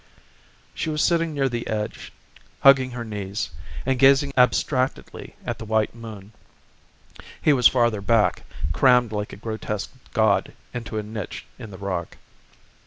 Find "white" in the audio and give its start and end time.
5.65-5.93